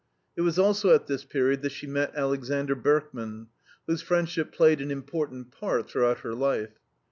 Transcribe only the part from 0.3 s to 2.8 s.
It was also at this period that she met Alexander